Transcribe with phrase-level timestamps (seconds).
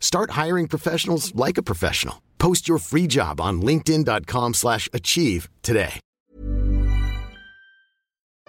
[0.00, 2.20] Start hiring professionals like a professional.
[2.38, 6.00] Post your free job on linkedin.com/achieve slash achieve today.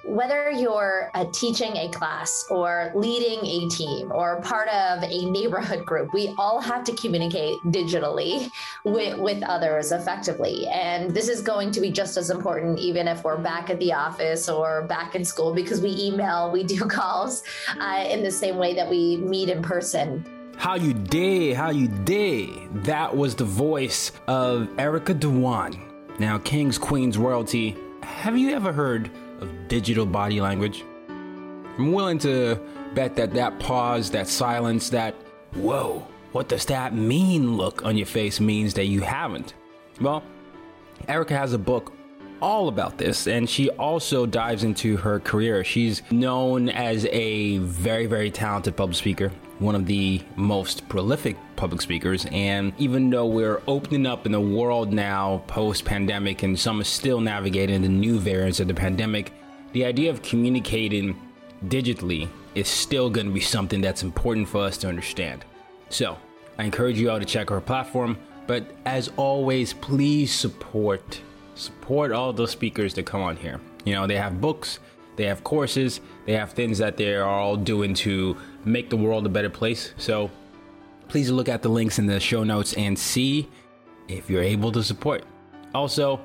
[0.09, 5.85] whether you're uh, teaching a class or leading a team or part of a neighborhood
[5.85, 8.49] group, we all have to communicate digitally
[8.85, 10.67] with, with others effectively.
[10.67, 13.93] And this is going to be just as important, even if we're back at the
[13.93, 17.43] office or back in school, because we email, we do calls
[17.79, 20.38] uh, in the same way that we meet in person.
[20.59, 22.83] How you did, how you did.
[22.83, 25.79] That was the voice of Erica Dhawan.
[26.19, 27.77] Now, Kings, Queens, royalty.
[28.03, 30.83] Have you ever heard of digital body language?
[31.07, 32.59] I'm willing to
[32.93, 35.15] bet that that pause, that silence, that
[35.53, 39.53] whoa, what does that mean look on your face means that you haven't.
[40.01, 40.23] Well,
[41.07, 41.93] Erica has a book
[42.41, 45.63] all about this, and she also dives into her career.
[45.63, 51.81] She's known as a very, very talented public speaker, one of the most prolific public
[51.81, 52.25] speakers.
[52.31, 56.85] And even though we're opening up in the world now post pandemic, and some are
[56.85, 59.31] still navigating the new variants of the pandemic,
[59.73, 61.19] the idea of communicating
[61.65, 65.45] digitally is still going to be something that's important for us to understand.
[65.89, 66.17] So,
[66.57, 68.17] I encourage you all to check her platform.
[68.47, 71.21] But as always, please support
[71.53, 73.59] support all those speakers that come on here.
[73.85, 74.79] You know, they have books,
[75.19, 79.25] they have courses, they have things that they are all doing to make the world
[79.25, 79.93] a better place.
[79.97, 80.31] So
[81.09, 83.49] please look at the links in the show notes and see
[84.07, 85.25] if you're able to support.
[85.75, 86.21] Also,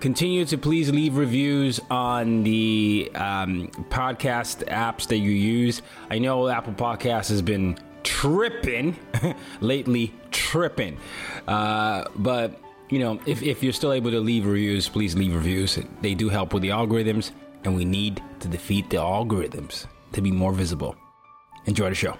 [0.00, 5.82] continue to please leave reviews on the um, podcast apps that you use.
[6.08, 8.96] I know Apple Podcasts has been tripping
[9.60, 10.96] lately, tripping.
[11.46, 12.58] Uh, but
[12.88, 15.78] you know, if, if you're still able to leave reviews, please leave reviews.
[16.00, 17.32] They do help with the algorithms,
[17.64, 20.96] and we need to defeat the algorithms to be more visible.
[21.66, 22.16] Enjoy the show.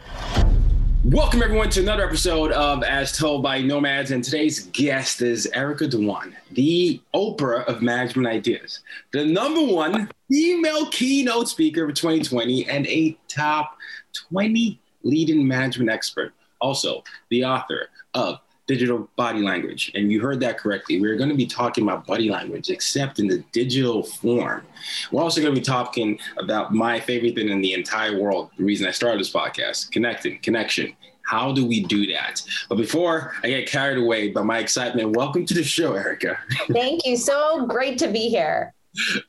[1.05, 4.11] Welcome, everyone, to another episode of As Told by Nomads.
[4.11, 8.81] And today's guest is Erica Dhawan, the Oprah of management ideas,
[9.13, 13.79] the number one female keynote speaker of 2020, and a top
[14.13, 16.35] 20 leading management expert.
[16.61, 18.41] Also, the author of
[18.71, 19.91] digital body language.
[19.97, 21.01] And you heard that correctly.
[21.01, 24.65] We're going to be talking about body language, except in the digital form.
[25.11, 28.63] We're also going to be talking about my favorite thing in the entire world, the
[28.63, 30.95] reason I started this podcast connecting, connection.
[31.23, 32.43] How do we do that?
[32.69, 36.39] But before I get carried away by my excitement, welcome to the show, Erica.
[36.73, 37.17] Thank you.
[37.17, 38.73] So great to be here.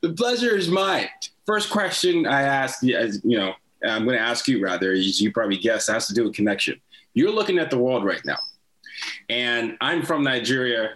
[0.02, 1.08] the pleasure is mine.
[1.46, 3.54] First question I asked, as you know,
[3.84, 6.80] I'm going to ask you rather, as you probably guessed, has to do with connection.
[7.14, 8.38] You're looking at the world right now
[9.28, 10.94] and I'm from Nigeria.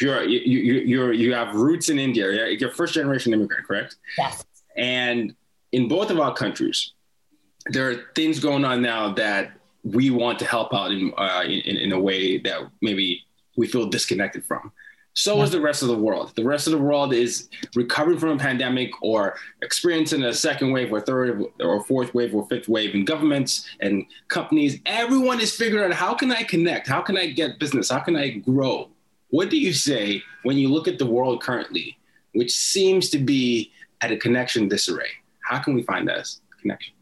[0.00, 2.48] You're you you you're, you have roots in India.
[2.50, 3.96] You're first generation immigrant, correct?
[4.18, 4.44] Yes.
[4.76, 5.34] And
[5.72, 6.92] in both of our countries,
[7.66, 9.52] there are things going on now that
[9.84, 13.24] we want to help out in uh, in, in a way that maybe
[13.56, 14.72] we feel disconnected from.
[15.16, 15.44] So yeah.
[15.44, 16.32] is the rest of the world.
[16.36, 20.92] The rest of the world is recovering from a pandemic or experiencing a second wave
[20.92, 24.78] or third or fourth wave or fifth wave in governments and companies.
[24.84, 26.86] Everyone is figuring out how can I connect?
[26.86, 27.90] How can I get business?
[27.90, 28.90] How can I grow?
[29.30, 31.96] What do you say when you look at the world currently,
[32.34, 33.72] which seems to be
[34.02, 35.08] at a connection disarray?
[35.40, 36.28] How can we find that
[36.60, 36.92] connection?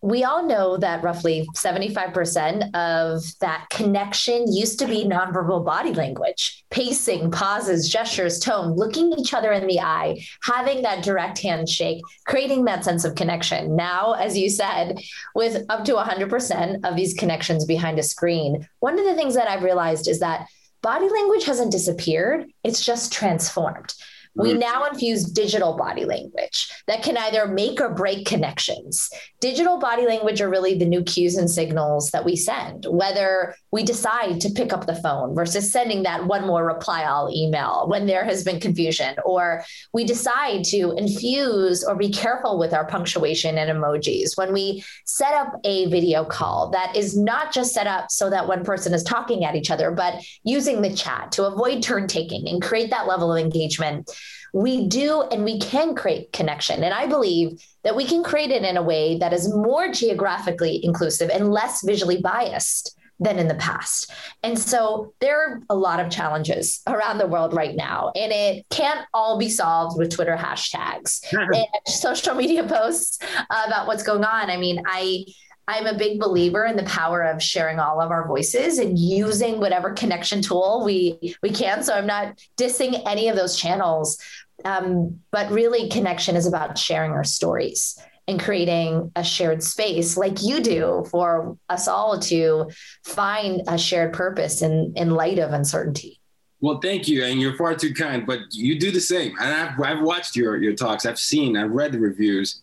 [0.00, 6.64] We all know that roughly 75% of that connection used to be nonverbal body language,
[6.70, 12.64] pacing, pauses, gestures, tone, looking each other in the eye, having that direct handshake, creating
[12.64, 13.74] that sense of connection.
[13.74, 15.00] Now, as you said,
[15.34, 19.48] with up to 100% of these connections behind a screen, one of the things that
[19.48, 20.46] I've realized is that
[20.80, 23.92] body language hasn't disappeared, it's just transformed
[24.34, 24.60] We mm.
[24.60, 29.10] now infuse digital body language that can either make or break connections.
[29.40, 33.82] Digital body language are really the new cues and signals that we send, whether we
[33.82, 38.06] decide to pick up the phone versus sending that one more reply all email when
[38.06, 43.58] there has been confusion, or we decide to infuse or be careful with our punctuation
[43.58, 48.10] and emojis when we set up a video call that is not just set up
[48.10, 51.82] so that one person is talking at each other, but using the chat to avoid
[51.82, 54.10] turn taking and create that level of engagement.
[54.52, 56.82] We do and we can create connection.
[56.82, 60.84] And I believe that we can create it in a way that is more geographically
[60.84, 64.12] inclusive and less visually biased than in the past.
[64.42, 68.64] And so there are a lot of challenges around the world right now, and it
[68.70, 73.18] can't all be solved with Twitter hashtags and social media posts
[73.50, 74.50] about what's going on.
[74.50, 75.24] I mean, I
[75.68, 79.60] I'm a big believer in the power of sharing all of our voices and using
[79.60, 81.82] whatever connection tool we we can.
[81.82, 84.18] So I'm not dissing any of those channels,
[84.64, 90.42] um, but really, connection is about sharing our stories and creating a shared space like
[90.42, 92.70] you do for us all to
[93.04, 96.18] find a shared purpose in in light of uncertainty.
[96.60, 98.26] Well, thank you, and you're far too kind.
[98.26, 101.04] But you do the same, and I've I've watched your your talks.
[101.04, 102.62] I've seen, I've read the reviews,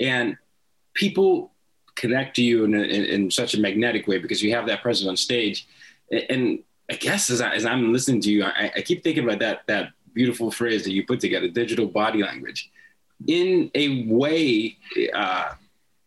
[0.00, 0.38] and
[0.94, 1.52] people
[1.96, 5.08] connect to you in, in, in, such a magnetic way because you have that presence
[5.08, 5.66] on stage.
[6.28, 6.60] And
[6.90, 9.62] I guess as, I, as I'm listening to you, I, I keep thinking about that,
[9.66, 12.70] that beautiful phrase that you put together, digital body language.
[13.26, 14.76] In a way,
[15.14, 15.54] uh,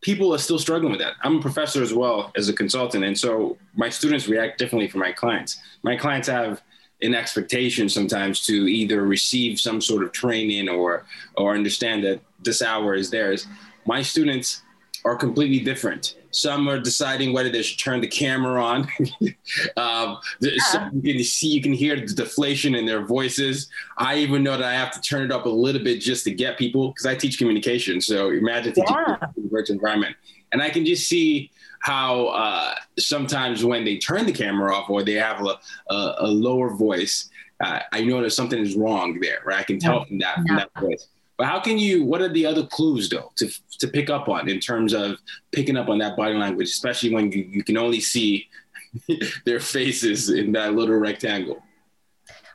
[0.01, 1.13] people are still struggling with that.
[1.23, 3.03] I'm a professor as well as a consultant.
[3.03, 5.59] And so my students react differently from my clients.
[5.83, 6.61] My clients have
[7.01, 11.05] an expectation sometimes to either receive some sort of training or,
[11.35, 13.47] or understand that this hour is theirs.
[13.85, 14.61] My students
[15.05, 16.15] are completely different.
[16.31, 18.81] Some are deciding whether they should turn the camera on.
[19.77, 20.89] um, yeah.
[20.93, 23.69] you can see, you can hear the deflation in their voices.
[23.97, 26.31] I even know that I have to turn it up a little bit just to
[26.31, 27.99] get people because I teach communication.
[28.01, 29.17] So imagine teaching yeah.
[29.37, 30.15] in a virtual environment,
[30.51, 35.01] and I can just see how uh, sometimes when they turn the camera off or
[35.03, 35.57] they have a,
[35.89, 37.29] a, a lower voice,
[37.61, 39.39] uh, I know that something is wrong there.
[39.45, 40.05] Right, I can tell yeah.
[40.05, 41.07] from that from that voice.
[41.39, 42.03] But how can you?
[42.03, 43.49] What are the other clues though to
[43.79, 45.17] to pick up on in terms of
[45.53, 48.49] picking up on that body language, especially when you, you can only see
[49.45, 51.63] their faces in that little rectangle?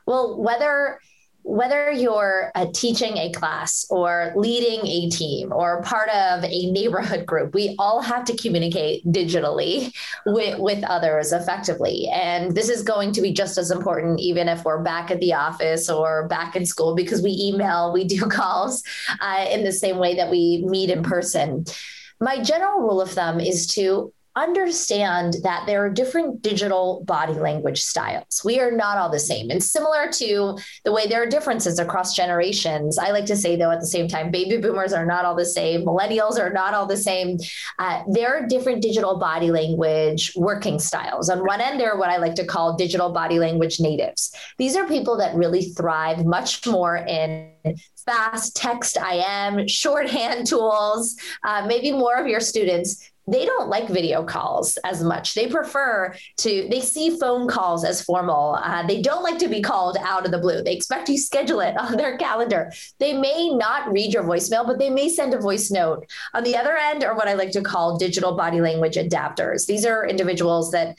[0.04, 1.00] Well, whether
[1.44, 7.26] whether you're uh, teaching a class or leading a team or part of a neighborhood
[7.26, 9.94] group, we all have to communicate digitally
[10.24, 12.08] with, with others effectively.
[12.10, 15.34] And this is going to be just as important, even if we're back at the
[15.34, 18.82] office or back in school, because we email, we do calls
[19.20, 21.66] uh, in the same way that we meet in person.
[22.20, 27.80] My general rule of thumb is to understand that there are different digital body language
[27.80, 28.42] styles.
[28.44, 29.50] We are not all the same.
[29.50, 33.70] And similar to the way there are differences across generations, I like to say, though,
[33.70, 36.86] at the same time, baby boomers are not all the same, millennials are not all
[36.86, 37.38] the same.
[37.78, 41.30] Uh, there are different digital body language working styles.
[41.30, 44.34] On one end, there are what I like to call digital body language natives.
[44.58, 47.52] These are people that really thrive much more in
[48.04, 51.16] fast text IM, shorthand tools.
[51.44, 55.34] Uh, maybe more of your students they don't like video calls as much.
[55.34, 58.58] They prefer to, they see phone calls as formal.
[58.62, 60.62] Uh, they don't like to be called out of the blue.
[60.62, 62.70] They expect you schedule it on their calendar.
[62.98, 66.06] They may not read your voicemail, but they may send a voice note.
[66.34, 69.66] On the other end are what I like to call digital body language adapters.
[69.66, 70.96] These are individuals that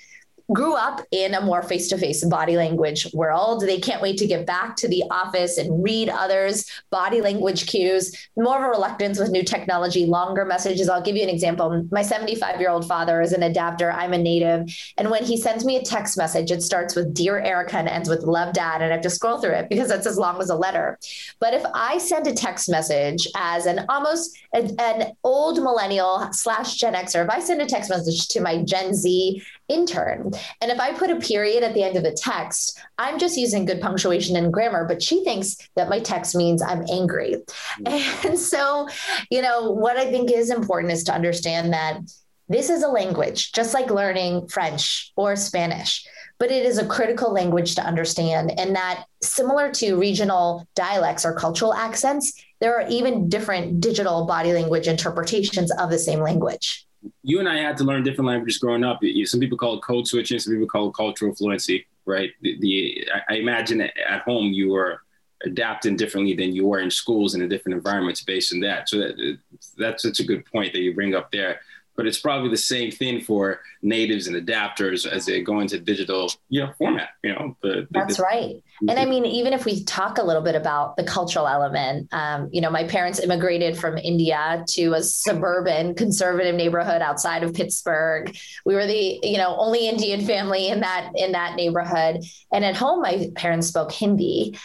[0.53, 3.62] grew up in a more face to face body language world.
[3.62, 8.15] They can't wait to get back to the office and read others' body language cues,
[8.38, 10.89] more of a reluctance with new technology, longer messages.
[10.89, 11.88] I'll give you an example.
[11.91, 13.91] My 75 year old father is an adapter.
[13.91, 14.67] I'm a native.
[14.98, 18.10] And when he sends me a text message, it starts with Dear Erica and ends
[18.10, 18.81] with Love Dad.
[18.81, 21.00] And I have to scroll through it because that's as long as a letter.
[21.39, 26.75] But if I send a text message as an almost an, an old millennial slash
[26.75, 30.31] Gen Xer, if I send a text message to my Gen Z intern.
[30.62, 33.65] And if I put a period at the end of the text, I'm just using
[33.65, 37.38] good punctuation and grammar, but she thinks that my text means I'm angry.
[37.82, 38.27] Mm-hmm.
[38.36, 38.88] And so,
[39.30, 42.00] you know, what I think is important is to understand that
[42.48, 46.06] this is a language, just like learning French or Spanish,
[46.38, 48.51] but it is a critical language to understand.
[48.60, 54.54] And that, similar to regional dialects or cultural accents, there are even different digital body
[54.54, 56.85] language interpretations of the same language
[57.24, 59.01] you and I had to learn different languages growing up.
[59.25, 62.31] Some people call it code switching, some people call it cultural fluency, right?
[62.41, 65.01] The, the I imagine at home you were
[65.43, 68.89] adapting differently than you were in schools and in different environments based on that.
[68.89, 69.38] So that,
[69.77, 71.59] that's such a good point that you bring up there.
[71.96, 76.32] But it's probably the same thing for natives and adapters as they go into digital,
[76.50, 77.10] you know, format.
[77.24, 78.56] You know, the, the, that's the, right.
[78.82, 82.50] And I mean, even if we talk a little bit about the cultural element, um,
[82.52, 88.36] you know, my parents immigrated from India to a suburban conservative neighborhood outside of Pittsburgh.
[88.66, 92.24] We were the, you know, only Indian family in that in that neighborhood.
[92.52, 94.58] And at home, my parents spoke Hindi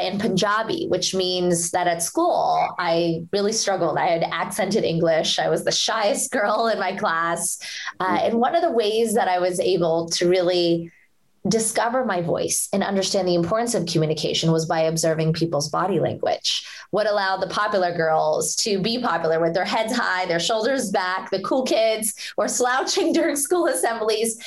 [0.00, 3.98] in Punjabi, which means that at school, I really struggled.
[3.98, 5.38] I had accented English.
[5.38, 7.58] I was the shyest girl in my class.
[8.00, 10.90] Uh, and one of the ways that I was able to really
[11.48, 16.64] discover my voice and understand the importance of communication was by observing people's body language.
[16.90, 21.30] What allowed the popular girls to be popular with their heads high, their shoulders back,
[21.30, 24.38] the cool kids were slouching during school assemblies.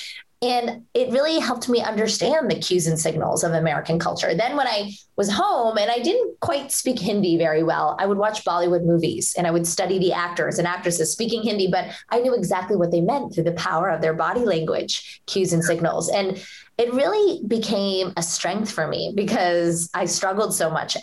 [0.41, 4.35] And it really helped me understand the cues and signals of American culture.
[4.35, 8.17] Then, when I was home and I didn't quite speak Hindi very well, I would
[8.17, 12.19] watch Bollywood movies and I would study the actors and actresses speaking Hindi, but I
[12.19, 16.09] knew exactly what they meant through the power of their body language, cues and signals.
[16.09, 16.43] And
[16.77, 20.97] it really became a strength for me because I struggled so much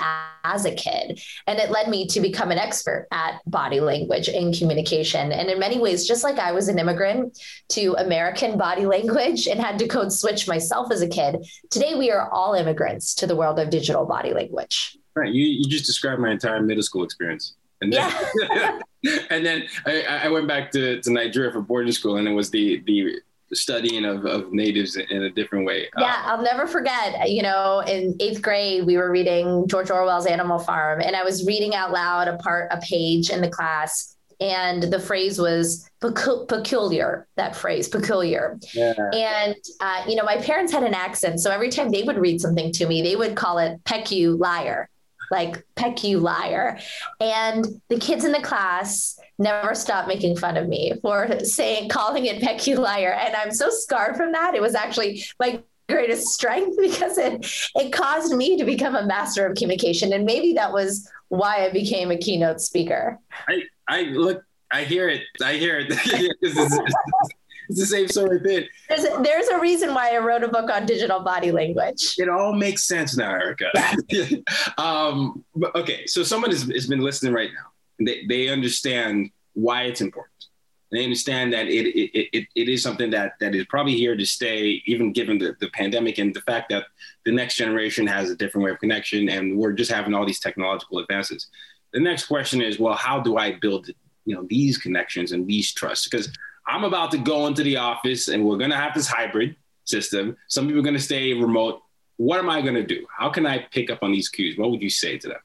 [0.44, 1.20] as a kid.
[1.46, 5.32] And it led me to become an expert at body language and communication.
[5.32, 7.38] And in many ways, just like I was an immigrant
[7.70, 12.10] to American body language and had to code switch myself as a kid, today we
[12.10, 14.98] are all immigrants to the world of digital body language.
[15.16, 15.32] Right.
[15.32, 17.54] You, you just described my entire middle school experience.
[17.80, 18.12] And then,
[18.42, 18.78] yeah.
[19.30, 22.48] and then I, I went back to, to Nigeria for boarding school, and it was
[22.50, 23.20] the the
[23.54, 25.88] studying of, of natives in a different way.
[25.98, 27.30] Yeah, I'll never forget.
[27.30, 31.46] You know, in eighth grade, we were reading George Orwell's Animal Farm, and I was
[31.46, 37.26] reading out loud a part, a page in the class, and the phrase was peculiar.
[37.36, 38.58] That phrase, peculiar.
[38.74, 38.94] Yeah.
[39.12, 42.40] And uh, you know, my parents had an accent, so every time they would read
[42.40, 44.88] something to me, they would call it "pecu liar."
[45.30, 46.78] like peck you liar
[47.18, 52.26] and the kids in the class never stopped making fun of me for saying calling
[52.26, 56.28] it peck you liar and i'm so scarred from that it was actually my greatest
[56.28, 57.44] strength because it
[57.74, 61.70] it caused me to become a master of communication and maybe that was why i
[61.70, 63.18] became a keynote speaker
[63.48, 65.88] i i look i hear it i hear it
[67.68, 68.66] it's the same sort of thing.
[68.88, 72.16] There's a, there's a reason why I wrote a book on digital body language.
[72.18, 73.70] It all makes sense now, Erica.
[74.78, 75.44] um,
[75.74, 77.71] okay, so someone has, has been listening right now.
[78.04, 80.32] They, they understand why it's important.
[80.90, 84.26] They understand that it, it, it, it is something that, that is probably here to
[84.26, 86.84] stay, even given the, the pandemic and the fact that
[87.24, 90.40] the next generation has a different way of connection and we're just having all these
[90.40, 91.48] technological advances.
[91.94, 93.88] The next question is, well, how do I build
[94.24, 96.08] you know these connections and these trusts?
[96.08, 96.30] Because
[96.66, 100.36] I'm about to go into the office and we're going to have this hybrid system.
[100.48, 101.80] Some people are going to stay remote.
[102.18, 103.06] What am I going to do?
[103.16, 104.58] How can I pick up on these cues?
[104.58, 105.40] What would you say to them?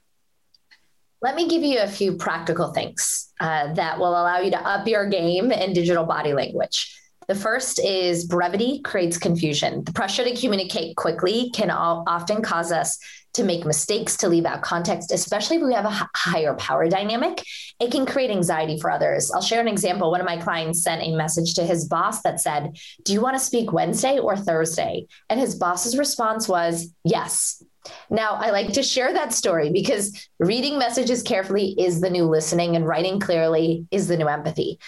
[1.20, 4.86] Let me give you a few practical things uh, that will allow you to up
[4.86, 6.94] your game in digital body language.
[7.26, 9.84] The first is brevity creates confusion.
[9.84, 12.98] The pressure to communicate quickly can often cause us
[13.34, 17.44] to make mistakes, to leave out context, especially if we have a higher power dynamic.
[17.78, 19.30] It can create anxiety for others.
[19.30, 20.10] I'll share an example.
[20.10, 23.36] One of my clients sent a message to his boss that said, Do you want
[23.36, 25.06] to speak Wednesday or Thursday?
[25.28, 27.62] And his boss's response was, Yes.
[28.10, 32.76] Now, I like to share that story because reading messages carefully is the new listening,
[32.76, 34.78] and writing clearly is the new empathy.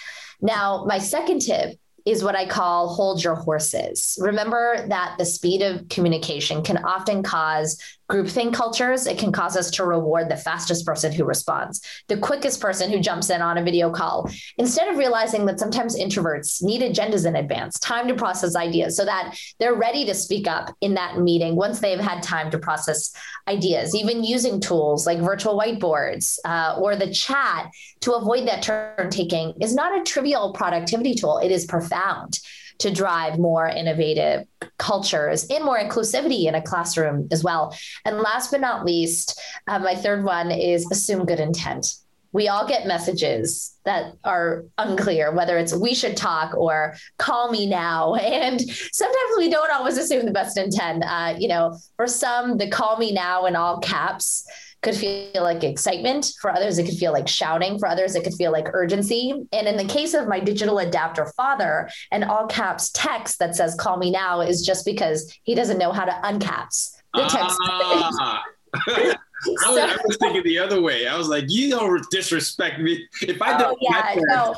[0.40, 4.18] Now, my second tip is what I call hold your horses.
[4.20, 7.78] Remember that the speed of communication can often cause
[8.10, 9.06] groupthink cultures.
[9.06, 12.98] It can cause us to reward the fastest person who responds, the quickest person who
[12.98, 17.36] jumps in on a video call, instead of realizing that sometimes introverts need agendas in
[17.36, 21.54] advance, time to process ideas so that they're ready to speak up in that meeting
[21.54, 23.12] once they've had time to process
[23.46, 29.10] ideas, even using tools like virtual whiteboards uh, or the chat to avoid that turn
[29.10, 31.38] taking is not a trivial productivity tool.
[31.38, 32.40] It is profound
[32.80, 34.46] to drive more innovative
[34.78, 37.76] cultures and more inclusivity in a classroom as well.
[38.04, 41.94] And last but not least, uh, my third one is assume good intent.
[42.32, 47.66] We all get messages that are unclear, whether it's we should talk or call me
[47.66, 48.14] now.
[48.20, 51.04] And sometimes we don't always assume the best intent.
[51.04, 54.46] Uh, you know, for some, the call me now in all caps
[54.82, 56.32] could feel like excitement.
[56.40, 57.78] For others, it could feel like shouting.
[57.78, 59.32] For others, it could feel like urgency.
[59.52, 63.74] And in the case of my digital adapter father, an all caps text that says,
[63.74, 67.58] call me now is just because he doesn't know how to uncaps the text.
[67.62, 68.42] Ah.
[69.64, 71.06] I, was, I, was, thinking the other way.
[71.06, 73.06] I was like, you don't disrespect me.
[73.22, 74.54] If I don't, oh, yeah, no,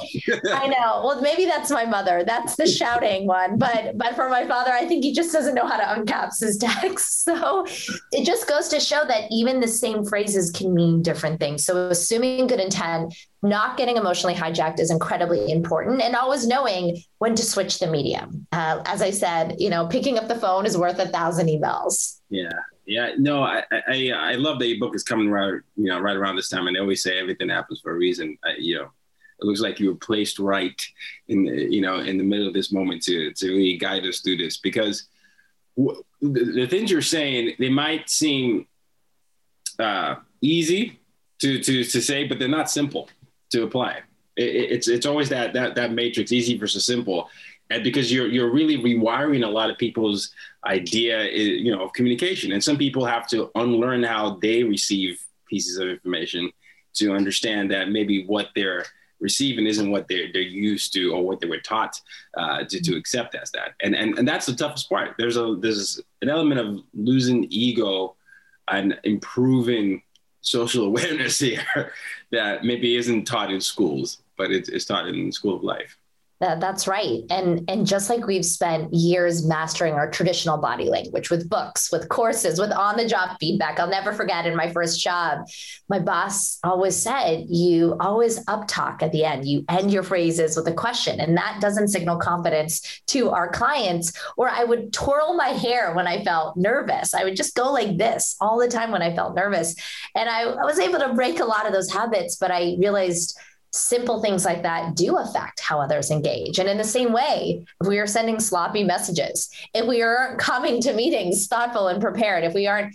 [0.53, 1.03] I know.
[1.05, 2.25] Well, maybe that's my mother.
[2.25, 3.59] That's the shouting one.
[3.59, 6.59] But but for my father, I think he just doesn't know how to uncaps his
[6.59, 7.21] text.
[7.33, 7.67] So
[8.11, 11.65] it just goes to show that even the same phrases can mean different things.
[11.65, 17.35] So assuming good intent, not getting emotionally hijacked is incredibly important, and always knowing when
[17.35, 18.47] to switch the medium.
[18.53, 22.21] Uh, as I said, you know, picking up the phone is worth a thousand emails.
[22.29, 22.51] Yeah,
[22.87, 26.17] yeah, no, I, I, I love that your book is coming right, you know, right
[26.17, 28.37] around this time, and they always say everything happens for a reason.
[28.45, 28.91] I, you know,
[29.41, 30.81] it looks like you were placed right
[31.29, 34.21] in, the, you know, in the middle of this moment to to really guide us
[34.21, 35.05] through this because
[35.77, 38.67] w- the, the, things you're saying they might seem
[39.79, 41.01] uh, easy
[41.41, 43.09] to to to say, but they're not simple
[43.51, 44.01] to apply.
[44.37, 47.29] It, it's it's always that that that matrix, easy versus simple,
[47.73, 50.33] and because you're you're really rewiring a lot of people's
[50.67, 55.79] idea, you know, of communication, and some people have to unlearn how they receive pieces
[55.79, 56.51] of information
[56.95, 58.85] to understand that maybe what they're
[59.21, 61.99] receiving isn't what they're they're used to or what they were taught
[62.37, 65.15] uh, to to accept as that, and and and that's the toughest part.
[65.19, 68.17] There's a there's an element of losing ego
[68.69, 70.03] and improving
[70.43, 71.93] social awareness here
[72.31, 75.97] that maybe isn't taught in schools, but it's, it's taught in school of life.
[76.43, 77.23] That, that's right.
[77.31, 82.09] And and just like we've spent years mastering our traditional body language with books, with
[82.09, 83.79] courses, with on-the-job feedback.
[83.79, 85.47] I'll never forget in my first job,
[85.89, 89.47] my boss always said, you always up talk at the end.
[89.47, 91.21] You end your phrases with a question.
[91.21, 94.13] And that doesn't signal confidence to our clients.
[94.37, 97.15] Or I would twirl my hair when I felt nervous.
[97.15, 99.77] I would just go like this all the time when I felt nervous.
[100.17, 103.39] And I, I was able to break a lot of those habits, but I realized
[103.73, 106.59] simple things like that do affect how others engage.
[106.59, 110.81] And in the same way, if we are sending sloppy messages, if we aren't coming
[110.83, 112.95] to meetings thoughtful and prepared, if we aren't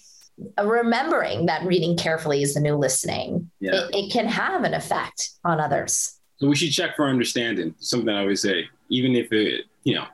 [0.63, 3.73] remembering that reading carefully is the new listening, yeah.
[3.73, 6.19] it, it, can have an effect on others.
[6.37, 7.73] So we should check for understanding.
[7.79, 10.05] Something I always say, even if it, you know,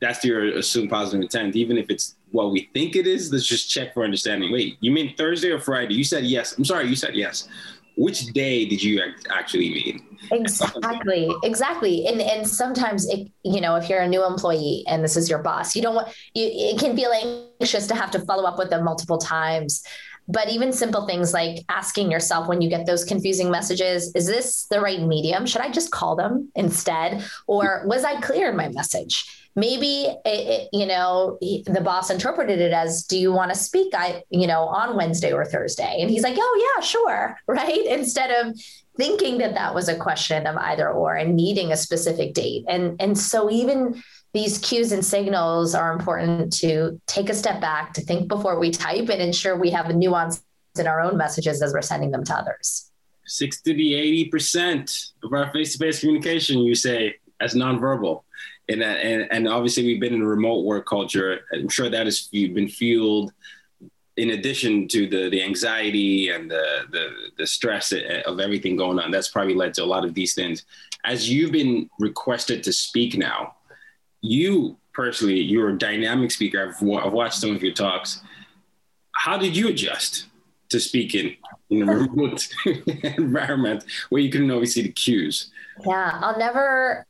[0.00, 3.68] that's your assumed positive intent, even if it's what we think it is, let's just
[3.68, 4.52] check for understanding.
[4.52, 5.94] Wait, you mean Thursday or Friday?
[5.94, 6.56] You said yes.
[6.56, 7.48] I'm sorry, you said yes
[7.96, 10.18] which day did you actually mean?
[10.30, 12.06] Exactly, exactly.
[12.06, 15.40] And and sometimes it, you know, if you're a new employee and this is your
[15.40, 17.12] boss, you don't want you it can feel
[17.60, 19.84] anxious to have to follow up with them multiple times.
[20.28, 24.64] But even simple things like asking yourself when you get those confusing messages, is this
[24.70, 25.46] the right medium?
[25.46, 27.24] Should I just call them instead?
[27.46, 29.44] Or was I clear in my message?
[29.56, 33.92] maybe it, it, you know the boss interpreted it as do you want to speak
[33.94, 38.30] i you know on wednesday or thursday and he's like oh yeah sure right instead
[38.30, 38.58] of
[38.96, 43.00] thinking that that was a question of either or and needing a specific date and
[43.00, 44.02] and so even
[44.34, 48.70] these cues and signals are important to take a step back to think before we
[48.70, 50.42] type and ensure we have a nuance
[50.78, 52.90] in our own messages as we're sending them to others
[53.26, 58.22] 60 to 80% of our face-to-face communication you say as nonverbal
[58.68, 61.40] and and and obviously we've been in a remote work culture.
[61.52, 63.32] I'm sure that has been fueled
[64.16, 69.10] in addition to the the anxiety and the the the stress of everything going on.
[69.10, 70.64] That's probably led to a lot of these things.
[71.04, 73.54] As you've been requested to speak now,
[74.24, 76.68] you personally, you're a dynamic speaker.
[76.68, 78.22] I've, I've watched some of your talks.
[79.14, 80.26] How did you adjust
[80.70, 81.36] to speaking
[81.70, 85.50] in a remote environment where you couldn't always see the cues?
[85.86, 87.06] Yeah, I'll never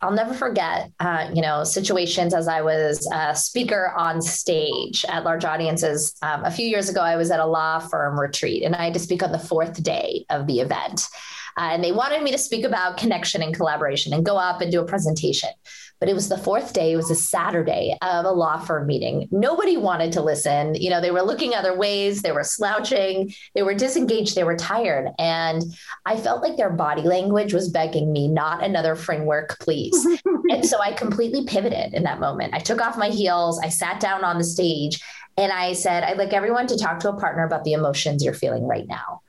[0.00, 5.24] I'll never forget, uh, you know, situations as I was a speaker on stage at
[5.24, 6.14] large audiences.
[6.20, 8.94] Um, a few years ago, I was at a law firm retreat and I had
[8.94, 11.06] to speak on the fourth day of the event.
[11.56, 14.72] Uh, and they wanted me to speak about connection and collaboration and go up and
[14.72, 15.50] do a presentation.
[16.00, 19.28] But it was the fourth day, it was a Saturday of a law firm meeting.
[19.30, 20.74] Nobody wanted to listen.
[20.74, 24.56] You know, they were looking other ways, they were slouching, they were disengaged, they were
[24.56, 25.12] tired.
[25.18, 25.62] And
[26.04, 30.06] I felt like their body language was begging me, not another framework, please.
[30.50, 32.54] and so I completely pivoted in that moment.
[32.54, 35.00] I took off my heels, I sat down on the stage.
[35.36, 38.34] And I said, I'd like everyone to talk to a partner about the emotions you're
[38.34, 39.22] feeling right now.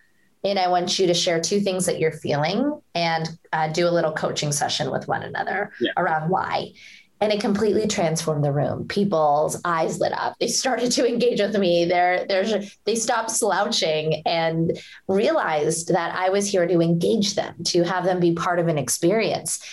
[0.45, 3.89] And I want you to share two things that you're feeling and uh, do a
[3.89, 5.91] little coaching session with one another yeah.
[5.97, 6.73] around why.
[7.19, 8.87] And it completely transformed the room.
[8.87, 10.35] People's eyes lit up.
[10.39, 11.85] They started to engage with me.
[11.85, 14.77] They're, they're, they stopped slouching and
[15.07, 18.77] realized that I was here to engage them, to have them be part of an
[18.77, 19.65] experience.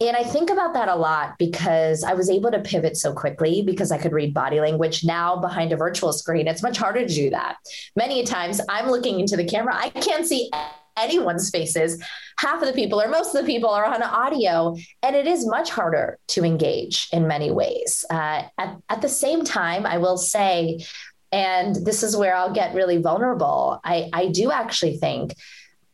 [0.00, 3.62] And I think about that a lot because I was able to pivot so quickly
[3.62, 5.04] because I could read body language.
[5.04, 7.56] Now, behind a virtual screen, it's much harder to do that.
[7.96, 10.50] Many times I'm looking into the camera, I can't see
[10.96, 12.02] anyone's faces.
[12.38, 15.46] Half of the people or most of the people are on audio, and it is
[15.46, 18.04] much harder to engage in many ways.
[18.10, 20.84] Uh, at, at the same time, I will say,
[21.32, 23.80] And this is where I'll get really vulnerable.
[23.84, 25.34] I, I do actually think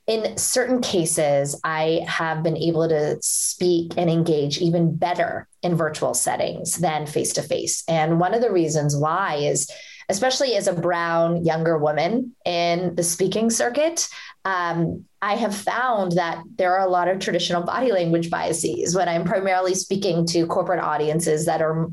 [0.06, 6.12] in certain cases, I have been able to speak and engage even better in virtual
[6.12, 7.84] settings than face to face.
[7.88, 9.70] And one of the reasons why is,
[10.10, 14.06] especially as a brown younger woman in the speaking circuit,
[14.44, 19.08] um, I have found that there are a lot of traditional body language biases when
[19.08, 21.88] I'm primarily speaking to corporate audiences that are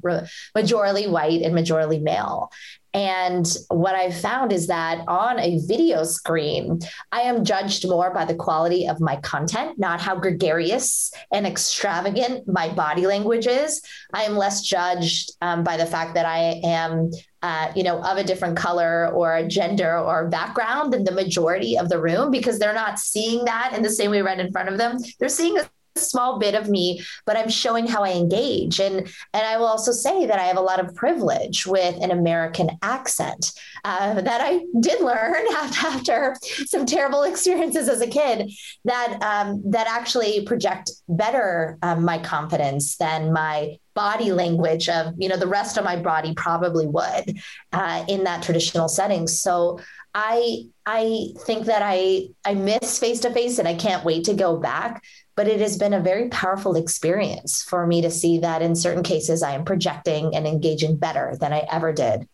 [0.57, 2.51] majorly white and majorly male.
[2.93, 6.79] And what I've found is that on a video screen,
[7.11, 12.47] I am judged more by the quality of my content, not how gregarious and extravagant
[12.47, 13.81] my body language is.
[14.13, 18.17] I am less judged um, by the fact that I am, uh, you know, of
[18.17, 22.59] a different color or a gender or background than the majority of the room because
[22.59, 24.97] they're not seeing that in the same way right in front of them.
[25.19, 28.79] They're seeing a small bit of me but i'm showing how i engage.
[28.79, 28.95] And
[29.33, 32.71] and i will also say that i have a lot of privilege with an american
[32.81, 33.51] accent
[33.83, 38.51] uh, that i did learn after some terrible experiences as a kid
[38.85, 45.27] that um, that actually project better um, my confidence than my body language of you
[45.27, 47.37] know the rest of my body probably would
[47.73, 49.27] uh, in that traditional setting.
[49.27, 49.79] So
[50.13, 54.33] i i think that i i miss face to face and i can't wait to
[54.33, 55.01] go back
[55.35, 59.03] but it has been a very powerful experience for me to see that in certain
[59.03, 62.27] cases I am projecting and engaging better than I ever did.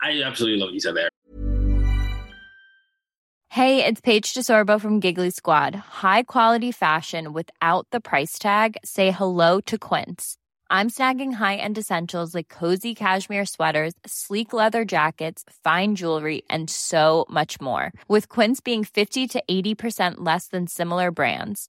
[0.00, 1.08] I absolutely love what you said there.
[3.48, 5.74] Hey, it's Paige DeSorbo from Giggly Squad.
[5.74, 8.78] High quality fashion without the price tag.
[8.82, 10.38] Say hello to Quince.
[10.70, 17.26] I'm snagging high-end essentials like cozy cashmere sweaters, sleek leather jackets, fine jewelry, and so
[17.28, 17.92] much more.
[18.08, 21.68] With Quince being 50 to 80% less than similar brands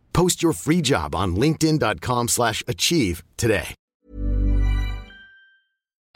[0.13, 3.75] Post your free job on linkedin.com/achieve slash achieve today.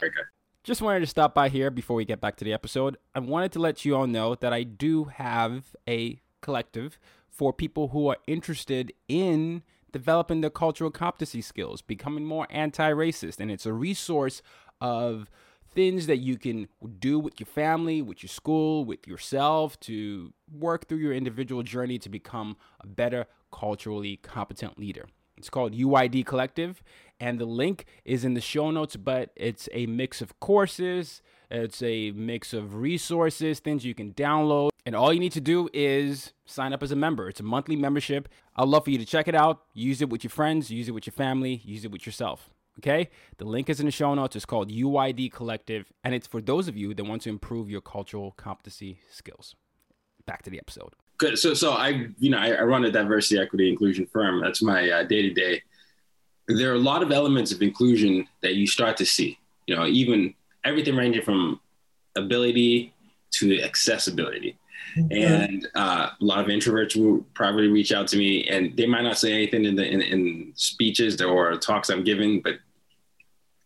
[0.02, 0.26] Okay.
[0.62, 2.96] Just wanted to stop by here before we get back to the episode.
[3.14, 7.88] I wanted to let you all know that I do have a collective for people
[7.88, 13.40] who are interested in developing their cultural competency skills, becoming more anti racist.
[13.40, 14.42] And it's a resource
[14.80, 15.30] of
[15.72, 20.88] things that you can do with your family, with your school, with yourself to work
[20.88, 23.26] through your individual journey to become a better
[23.58, 25.06] culturally competent leader.
[25.36, 26.82] It's called UID Collective,
[27.20, 31.82] and the link is in the show notes, but it's a mix of courses, it's
[31.82, 36.32] a mix of resources, things you can download, and all you need to do is
[36.44, 37.28] sign up as a member.
[37.28, 38.28] It's a monthly membership.
[38.56, 40.92] I'd love for you to check it out, use it with your friends, use it
[40.92, 42.50] with your family, use it with yourself.
[42.78, 43.08] Okay?
[43.38, 44.36] The link is in the show notes.
[44.36, 47.80] It's called UID Collective, and it's for those of you that want to improve your
[47.80, 49.54] cultural competency skills.
[50.26, 50.94] Back to the episode.
[51.18, 51.38] Good.
[51.38, 54.40] So, so I, you know, I, I run a diversity, equity, inclusion firm.
[54.40, 55.62] That's my day to day.
[56.48, 59.38] There are a lot of elements of inclusion that you start to see.
[59.66, 61.60] You know, even everything ranging from
[62.16, 62.94] ability
[63.32, 64.58] to accessibility.
[65.10, 69.02] And uh, a lot of introverts will probably reach out to me, and they might
[69.02, 72.54] not say anything in the in, in speeches or talks I'm giving, but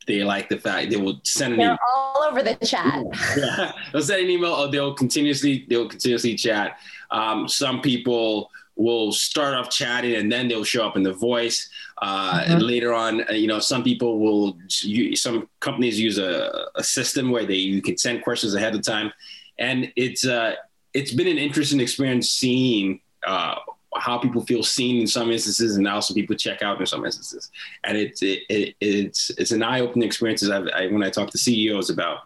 [0.07, 1.79] they like the fact they will send an They're email.
[1.95, 3.05] all over the chat.
[3.37, 3.73] Yeah.
[3.93, 6.79] they'll send an email or they'll continuously they'll continuously chat.
[7.11, 11.69] Um, some people will start off chatting and then they'll show up in the voice.
[12.01, 14.57] Uh, and later on, uh, you know, some people will.
[15.15, 19.13] Some companies use a, a system where they you can send questions ahead of time,
[19.59, 20.55] and it's uh,
[20.95, 23.57] it's been an interesting experience seeing uh,
[23.97, 27.51] how people feel seen in some instances, and also people check out in some instances.
[27.85, 31.31] And it's it, it, it's it's an eye opening experience I've, I, when I talk
[31.31, 32.21] to CEOs about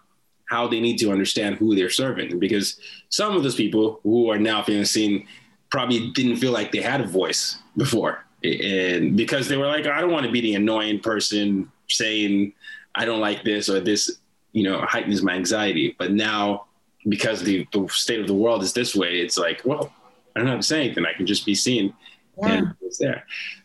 [0.47, 2.79] how they need to understand who they're serving, because
[3.09, 5.27] some of those people who are now being seen
[5.71, 10.01] probably didn't feel like they had a voice before, and because they were like, I
[10.01, 12.53] don't want to be the annoying person saying
[12.95, 14.19] I don't like this or this,
[14.53, 15.97] you know, heightens my anxiety.
[15.99, 16.67] But now
[17.09, 19.93] because the, the state of the world is this way, it's like, well,
[20.35, 21.05] I don't have to say anything.
[21.07, 21.95] I can just be seen
[22.43, 23.25] and it's there.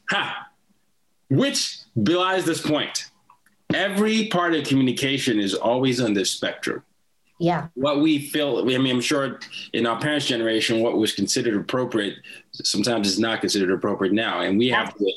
[0.10, 0.48] Ha!
[1.30, 3.09] Which belies this point.
[3.74, 6.84] Every part of communication is always on this spectrum.
[7.40, 7.68] yeah.
[7.76, 9.40] What we feel i mean i'm sure
[9.74, 12.16] in our parents generation what was considered appropriate
[12.52, 14.42] sometimes is not considered appropriate now.
[14.42, 15.12] And we have to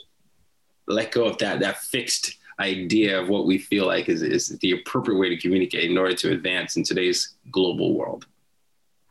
[0.86, 4.72] let go of that that fixed idea of what we feel like is, is the
[4.72, 8.26] appropriate way to communicate in order to advance in today's global world.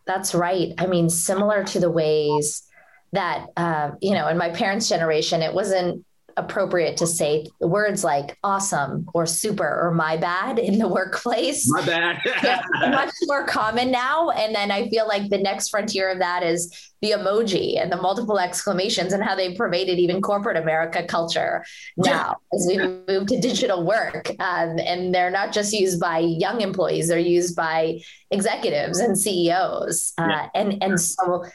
[0.05, 0.73] That's right.
[0.77, 2.63] I mean similar to the ways
[3.11, 6.05] that uh, you know in my parents generation it wasn't
[6.37, 11.69] appropriate to say words like awesome or super or my bad in the workplace.
[11.69, 12.19] My bad.
[12.43, 14.29] yeah, much more common now.
[14.29, 17.97] And then I feel like the next frontier of that is the emoji and the
[17.97, 21.65] multiple exclamations and how they pervaded even corporate America culture
[21.97, 22.57] now yeah.
[22.57, 24.29] as we move to digital work.
[24.39, 30.13] Um, and they're not just used by young employees, they're used by executives and CEOs.
[30.17, 30.49] Uh, yeah.
[30.53, 31.45] and, and so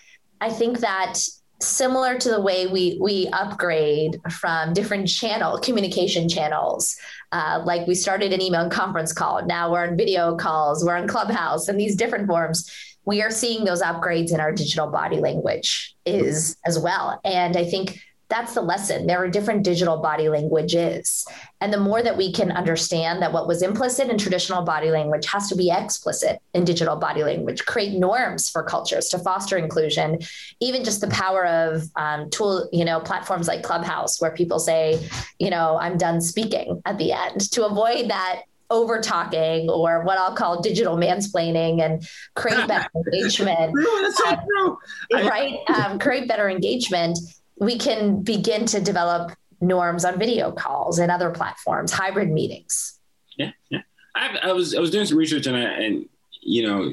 [0.40, 1.18] I think that
[1.60, 6.96] similar to the way we we upgrade from different channel communication channels.
[7.32, 9.44] Uh, like we started an email and conference call.
[9.44, 10.84] Now we're on video calls.
[10.84, 12.70] We're on clubhouse and these different forms.
[13.04, 17.20] We are seeing those upgrades in our digital body language is as well.
[17.24, 19.06] And i think that's the lesson.
[19.06, 21.26] There are different digital body languages.
[21.60, 25.26] And the more that we can understand that what was implicit in traditional body language
[25.26, 30.18] has to be explicit in digital body language, create norms for cultures to foster inclusion,
[30.60, 35.08] even just the power of um, tool, you know, platforms like Clubhouse, where people say,
[35.38, 40.18] you know, I'm done speaking at the end to avoid that over talking or what
[40.18, 43.72] I'll call digital mansplaining and create better engagement.
[44.02, 44.78] That's so true.
[45.12, 45.58] right?
[45.68, 47.18] Um, create better engagement
[47.58, 52.98] we can begin to develop norms on video calls and other platforms, hybrid meetings.
[53.36, 53.80] Yeah, yeah.
[54.14, 56.08] I, I was I was doing some research and I and
[56.42, 56.92] you know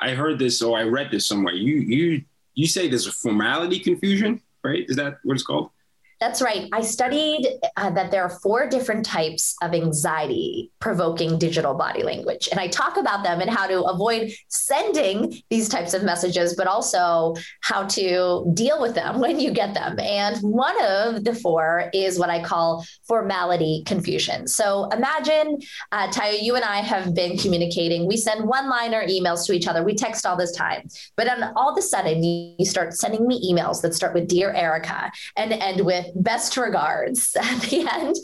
[0.00, 1.54] I heard this or I read this somewhere.
[1.54, 2.22] You you
[2.54, 4.84] you say there's a formality confusion, right?
[4.88, 5.70] Is that what it's called?
[6.22, 6.68] That's right.
[6.72, 12.48] I studied uh, that there are four different types of anxiety provoking digital body language.
[12.52, 16.68] And I talk about them and how to avoid sending these types of messages, but
[16.68, 19.98] also how to deal with them when you get them.
[19.98, 24.46] And one of the four is what I call formality confusion.
[24.46, 25.58] So imagine,
[25.90, 28.06] uh, Tayo, you and I have been communicating.
[28.06, 30.88] We send one liner emails to each other, we text all this time.
[31.16, 34.52] But then all of a sudden, you start sending me emails that start with Dear
[34.52, 38.16] Erica and end with best regards at the end,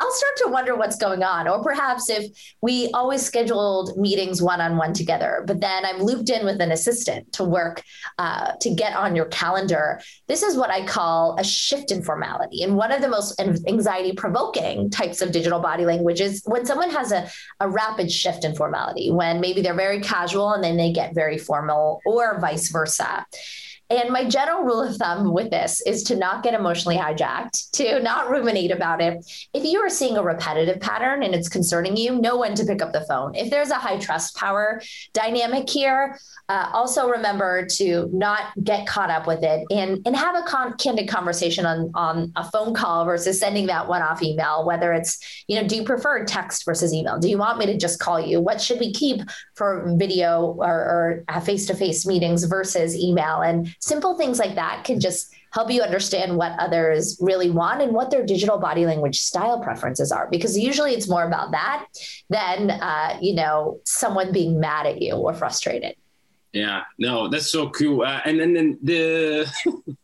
[0.00, 1.48] I'll start to wonder what's going on.
[1.48, 6.30] Or perhaps if we always scheduled meetings one on one together, but then I'm looped
[6.30, 7.82] in with an assistant to work
[8.18, 10.00] uh, to get on your calendar.
[10.28, 12.62] This is what I call a shift in formality.
[12.62, 16.90] And one of the most anxiety provoking types of digital body language is when someone
[16.90, 17.28] has a,
[17.60, 21.38] a rapid shift in formality, when maybe they're very casual and then they get very
[21.38, 23.26] formal, or vice versa.
[23.90, 28.00] And my general rule of thumb with this is to not get emotionally hijacked, to
[28.00, 29.24] not ruminate about it.
[29.52, 32.80] If you are seeing a repetitive pattern and it's concerning you, know when to pick
[32.80, 33.34] up the phone.
[33.34, 34.80] If there's a high trust power
[35.12, 36.18] dynamic here,
[36.48, 40.76] uh, also remember to not get caught up with it and, and have a con-
[40.78, 45.44] candid conversation on, on a phone call versus sending that one off email, whether it's,
[45.46, 47.18] you know, do you prefer text versus email?
[47.18, 48.40] Do you want me to just call you?
[48.40, 49.22] What should we keep
[49.54, 53.40] for video or face to face meetings versus email?
[53.40, 57.92] And simple things like that can just help you understand what others really want and
[57.92, 60.28] what their digital body language style preferences are.
[60.28, 61.86] Because usually it's more about that
[62.28, 65.94] than uh, you know someone being mad at you or frustrated.
[66.52, 66.82] Yeah.
[66.98, 68.02] No that's so cool.
[68.02, 69.46] Uh, and then, then the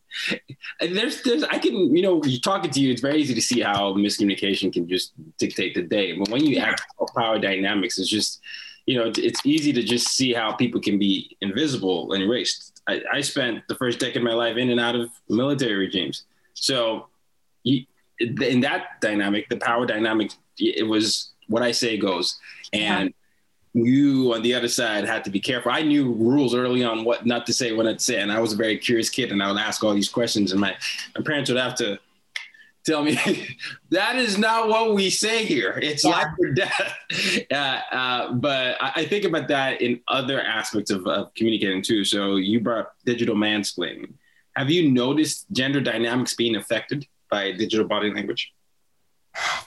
[0.79, 3.93] there's there's I can you know talking to you it's very easy to see how
[3.93, 6.17] miscommunication can just dictate the day.
[6.17, 6.81] But when you act
[7.17, 8.39] power dynamics it's just
[8.85, 13.01] you know it's easy to just see how people can be invisible and erased I,
[13.17, 16.23] I spent the first decade of my life in and out of military regimes.
[16.53, 17.07] So
[17.63, 17.85] you,
[18.19, 22.37] in that dynamic, the power dynamic, it was what I say goes.
[22.73, 23.13] And
[23.73, 23.83] yeah.
[23.83, 25.71] you on the other side had to be careful.
[25.71, 28.21] I knew rules early on what not to say, what not to say.
[28.21, 30.61] And I was a very curious kid and I would ask all these questions and
[30.61, 30.75] my,
[31.15, 31.99] my parents would have to
[32.85, 33.17] tell me
[33.89, 35.79] that is not what we say here.
[35.81, 36.11] It's yeah.
[36.11, 36.97] life or death.
[37.51, 42.05] Uh, uh, but I, think about that in other aspects of, of, communicating too.
[42.05, 44.13] So you brought up digital mansplaining.
[44.55, 48.53] Have you noticed gender dynamics being affected by digital body language?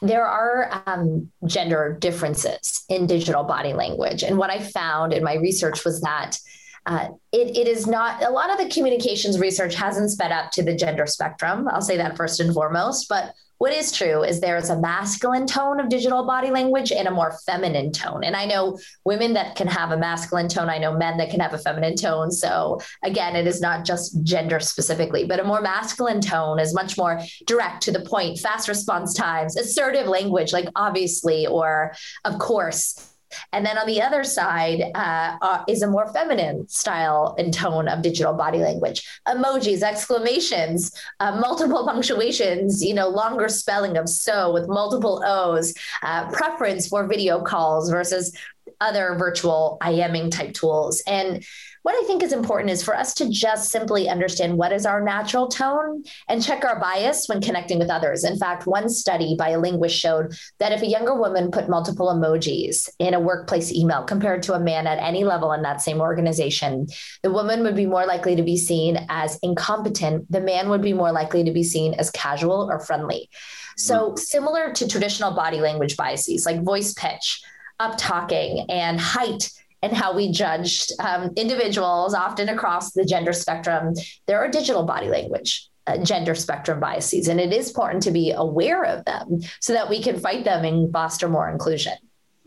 [0.00, 4.22] There are um, gender differences in digital body language.
[4.22, 6.38] And what I found in my research was that
[6.86, 10.62] uh, it, it is not a lot of the communications research hasn't sped up to
[10.62, 11.68] the gender spectrum.
[11.68, 13.08] I'll say that first and foremost.
[13.08, 17.06] But what is true is there is a masculine tone of digital body language and
[17.06, 18.24] a more feminine tone.
[18.24, 20.68] And I know women that can have a masculine tone.
[20.68, 22.30] I know men that can have a feminine tone.
[22.30, 26.98] So again, it is not just gender specifically, but a more masculine tone is much
[26.98, 31.94] more direct to the point, fast response times, assertive language, like obviously, or
[32.24, 33.13] of course
[33.52, 37.88] And then on the other side uh, uh, is a more feminine style and tone
[37.88, 44.52] of digital body language emojis, exclamations, uh, multiple punctuations, you know, longer spelling of so
[44.52, 48.36] with multiple O's, uh, preference for video calls versus
[48.80, 51.02] other virtual IMing type tools.
[51.06, 51.44] And
[51.84, 55.02] what I think is important is for us to just simply understand what is our
[55.02, 58.24] natural tone and check our bias when connecting with others.
[58.24, 62.06] In fact, one study by a linguist showed that if a younger woman put multiple
[62.06, 66.00] emojis in a workplace email compared to a man at any level in that same
[66.00, 66.86] organization,
[67.22, 70.32] the woman would be more likely to be seen as incompetent.
[70.32, 73.28] The man would be more likely to be seen as casual or friendly.
[73.76, 74.16] So, mm-hmm.
[74.16, 77.42] similar to traditional body language biases like voice pitch,
[77.78, 79.50] up talking, and height
[79.84, 83.92] and how we judged um, individuals, often across the gender spectrum,
[84.26, 85.68] there are digital body language.
[85.86, 89.86] Uh, gender spectrum biases, and it is important to be aware of them so that
[89.86, 91.92] we can fight them and foster more inclusion.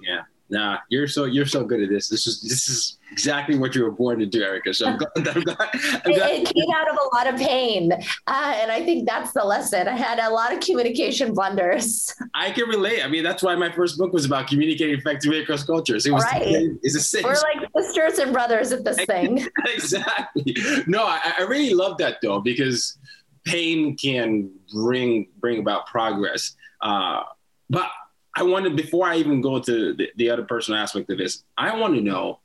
[0.01, 2.09] Yeah, nah, you're so you're so good at this.
[2.09, 4.73] This is this is exactly what you were born to do, Erica.
[4.73, 5.11] So I'm glad.
[5.15, 5.57] I'm glad,
[6.05, 6.31] I'm glad.
[6.31, 9.43] It, it, came out of a lot of pain, uh, and I think that's the
[9.43, 9.87] lesson.
[9.87, 12.13] I had a lot of communication blunders.
[12.33, 13.03] I can relate.
[13.03, 16.05] I mean, that's why my first book was about communicating effectively across cultures.
[16.05, 16.69] It was right.
[16.83, 17.23] It's a sin.
[17.23, 19.47] We're like sisters and brothers at this thing.
[19.65, 20.55] exactly.
[20.87, 22.97] No, I, I really love that though because
[23.45, 26.55] pain can bring bring about progress.
[26.81, 27.23] Uh,
[27.69, 27.89] but
[28.35, 31.75] I wanted before I even go to the, the other personal aspect of this, I
[31.75, 32.39] want to know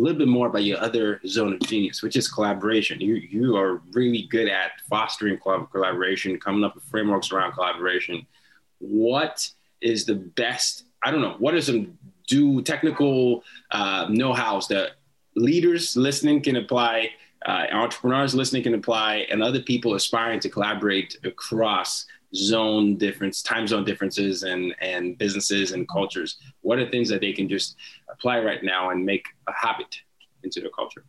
[0.00, 3.00] a little bit more about your other zone of genius, which is collaboration.
[3.00, 8.26] You you are really good at fostering collaboration, coming up with frameworks around collaboration.
[8.78, 9.46] What
[9.82, 10.84] is the best?
[11.02, 11.36] I don't know.
[11.38, 14.92] What are some do technical uh, know-hows that
[15.36, 17.10] leaders listening can apply,
[17.44, 23.66] uh, entrepreneurs listening can apply, and other people aspiring to collaborate across zone difference, time
[23.66, 26.38] zone differences, and and businesses and cultures?
[26.62, 27.76] What are things that they can just
[28.10, 29.94] apply right now and make a habit
[30.42, 31.04] into their culture?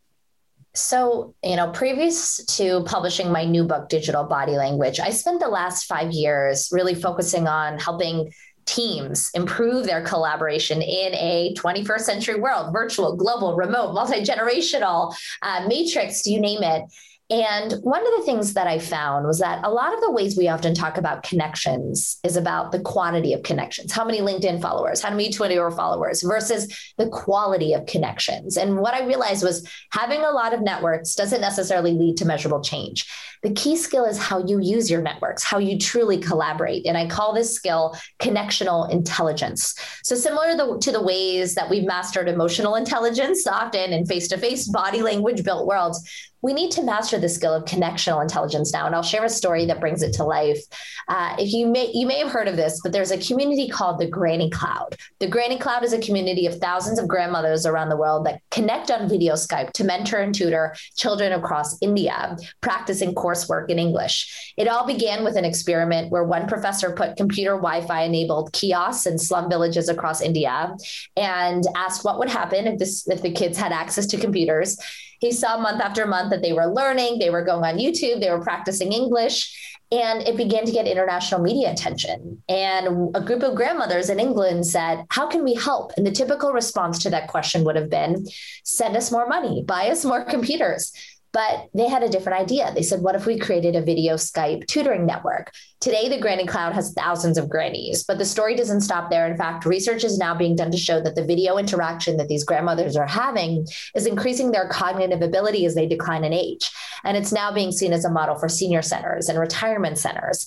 [0.73, 5.49] So, you know, previous to publishing my new book, Digital Body Language, I spent the
[5.49, 8.31] last five years really focusing on helping
[8.65, 16.27] teams improve their collaboration in a 21st century world virtual global remote multi-generational uh, matrix
[16.27, 16.83] you name it
[17.31, 20.37] and one of the things that I found was that a lot of the ways
[20.37, 23.93] we often talk about connections is about the quantity of connections.
[23.93, 28.57] How many LinkedIn followers, how many Twitter followers versus the quality of connections.
[28.57, 32.61] And what I realized was having a lot of networks doesn't necessarily lead to measurable
[32.61, 33.07] change.
[33.43, 36.85] The key skill is how you use your networks, how you truly collaborate.
[36.85, 39.75] And I call this skill connectional intelligence.
[40.03, 44.67] So, similar to the ways that we've mastered emotional intelligence often in face to face
[44.67, 46.03] body language built worlds,
[46.41, 49.65] we need to master the skill of connectional intelligence now and i'll share a story
[49.65, 50.59] that brings it to life
[51.07, 53.99] uh, if you may you may have heard of this but there's a community called
[53.99, 57.97] the granny cloud the granny cloud is a community of thousands of grandmothers around the
[57.97, 63.69] world that connect on video skype to mentor and tutor children across india practicing coursework
[63.69, 68.51] in english it all began with an experiment where one professor put computer wi-fi enabled
[68.53, 70.75] kiosks in slum villages across india
[71.15, 74.77] and asked what would happen if this if the kids had access to computers
[75.21, 78.31] he saw month after month that they were learning, they were going on YouTube, they
[78.31, 79.55] were practicing English.
[79.91, 82.41] And it began to get international media attention.
[82.47, 85.91] And a group of grandmothers in England said, How can we help?
[85.95, 88.25] And the typical response to that question would have been
[88.63, 90.93] send us more money, buy us more computers.
[91.33, 92.73] But they had a different idea.
[92.73, 95.53] They said, what if we created a video Skype tutoring network?
[95.79, 99.25] Today, the Granny Cloud has thousands of grannies, but the story doesn't stop there.
[99.31, 102.43] In fact, research is now being done to show that the video interaction that these
[102.43, 103.65] grandmothers are having
[103.95, 106.69] is increasing their cognitive ability as they decline in age.
[107.03, 110.45] And it's now being seen as a model for senior centers and retirement centers.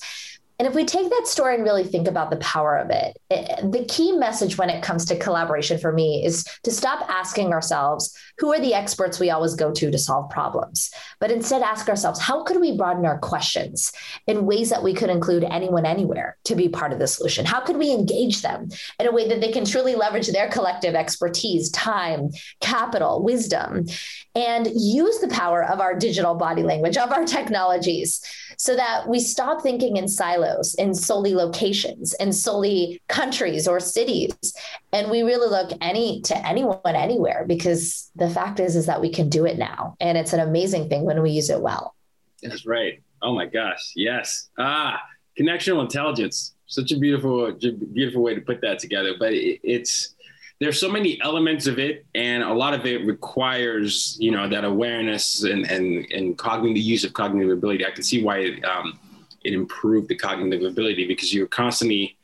[0.58, 3.72] And if we take that story and really think about the power of it, it,
[3.72, 8.16] the key message when it comes to collaboration for me is to stop asking ourselves,
[8.38, 10.90] who are the experts we always go to to solve problems?
[11.18, 13.92] But instead ask ourselves, how could we broaden our questions
[14.26, 17.44] in ways that we could include anyone anywhere to be part of the solution?
[17.44, 18.68] How could we engage them
[19.00, 23.86] in a way that they can truly leverage their collective expertise, time, capital, wisdom,
[24.34, 28.20] and use the power of our digital body language, of our technologies,
[28.58, 34.34] so that we stop thinking in silos in solely locations and solely countries or cities.
[34.92, 39.12] And we really look any to anyone anywhere because the fact is is that we
[39.12, 39.96] can do it now.
[40.00, 41.94] And it's an amazing thing when we use it well.
[42.42, 43.02] That's right.
[43.22, 43.92] Oh my gosh.
[43.96, 44.48] Yes.
[44.58, 45.00] Ah
[45.38, 46.54] connectional intelligence.
[46.66, 47.52] Such a beautiful
[47.92, 49.14] beautiful way to put that together.
[49.18, 50.13] But it, it's
[50.60, 54.64] there's so many elements of it and a lot of it requires you know that
[54.64, 58.98] awareness and and and cognitive use of cognitive ability i can see why um,
[59.44, 62.16] it improved the cognitive ability because you're constantly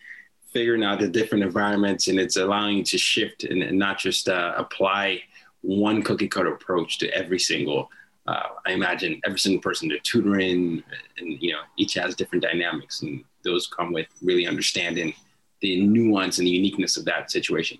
[0.53, 4.29] figuring out the different environments and it's allowing you to shift and, and not just
[4.29, 5.21] uh, apply
[5.63, 7.89] one cookie cutter approach to every single
[8.27, 10.83] uh, I imagine every single person they're tutoring,
[11.19, 15.15] and you know, each has different dynamics, and those come with really understanding
[15.61, 17.79] the nuance and the uniqueness of that situation.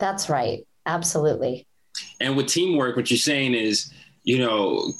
[0.00, 0.66] That's right.
[0.86, 1.66] Absolutely.
[2.20, 3.92] And with teamwork, what you're saying is,
[4.24, 4.92] you know,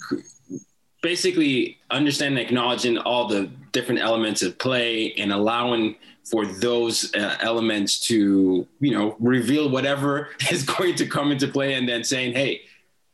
[1.02, 5.96] basically understanding, acknowledging all the different elements of play and allowing
[6.30, 11.74] for those uh, elements to, you know, reveal whatever is going to come into play
[11.74, 12.60] and then saying, hey,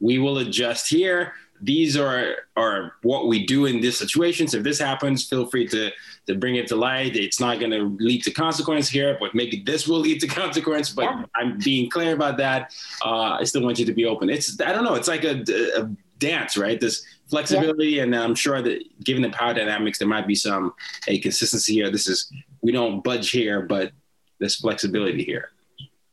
[0.00, 4.54] we will adjust here these are are what we do in these situations.
[4.54, 5.90] If this happens, feel free to
[6.26, 7.16] to bring it to light.
[7.16, 10.90] It's not going to lead to consequence here, but maybe this will lead to consequence.
[10.90, 11.24] But yeah.
[11.34, 12.74] I'm being clear about that.
[13.04, 14.28] Uh, I still want you to be open.
[14.30, 14.94] It's I don't know.
[14.94, 15.42] It's like a,
[15.76, 16.80] a dance, right?
[16.80, 18.04] This flexibility, yeah.
[18.04, 20.74] and I'm sure that given the power dynamics, there might be some
[21.08, 21.90] a consistency here.
[21.90, 22.32] This is
[22.62, 23.92] we don't budge here, but
[24.38, 25.50] there's flexibility here.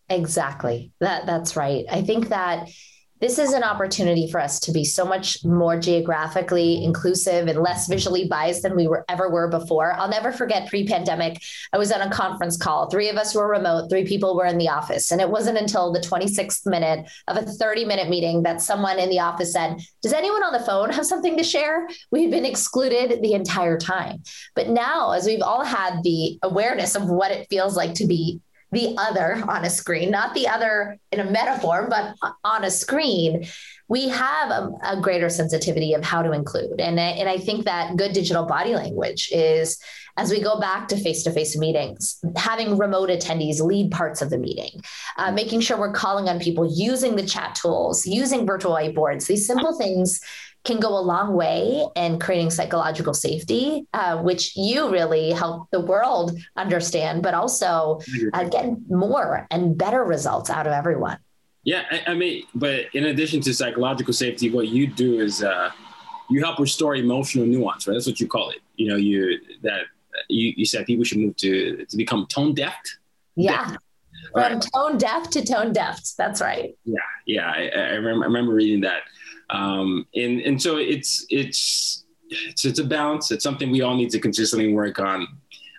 [0.09, 0.91] Exactly.
[0.99, 1.85] That that's right.
[1.89, 2.69] I think that
[3.19, 7.87] this is an opportunity for us to be so much more geographically inclusive and less
[7.87, 9.93] visually biased than we were ever were before.
[9.93, 11.41] I'll never forget pre-pandemic.
[11.71, 12.89] I was on a conference call.
[12.89, 15.11] Three of us were remote, three people were in the office.
[15.11, 19.19] And it wasn't until the 26th minute of a 30-minute meeting that someone in the
[19.19, 21.87] office said, Does anyone on the phone have something to share?
[22.11, 24.23] We've been excluded the entire time.
[24.55, 28.41] But now, as we've all had the awareness of what it feels like to be
[28.73, 33.45] the other on a screen, not the other in a metaphor, but on a screen,
[33.87, 36.79] we have a, a greater sensitivity of how to include.
[36.79, 39.79] And, and I think that good digital body language is
[40.17, 44.29] as we go back to face to face meetings, having remote attendees lead parts of
[44.29, 44.81] the meeting,
[45.17, 49.47] uh, making sure we're calling on people using the chat tools, using virtual whiteboards, these
[49.47, 50.21] simple things
[50.63, 55.79] can go a long way in creating psychological safety, uh, which you really help the
[55.79, 57.99] world understand, but also
[58.33, 61.17] uh, get more and better results out of everyone.
[61.65, 65.71] Yeah, I, I, mean, but in addition to psychological safety, what you do is uh,
[66.29, 67.93] you help restore emotional nuance, right?
[67.93, 68.59] That's what you call it.
[68.75, 69.83] You know, you that
[70.29, 72.75] you, you said people should move to to become tone deaf.
[73.35, 73.69] Yeah.
[73.69, 73.77] Deaf.
[74.31, 74.67] From right.
[74.73, 76.01] tone deaf to tone deaf.
[76.17, 76.75] That's right.
[76.85, 77.51] Yeah, yeah.
[77.51, 79.03] I, I, remember, I remember reading that.
[79.49, 83.31] Um, and and so it's it's it's it's a balance.
[83.31, 85.27] It's something we all need to consistently work on.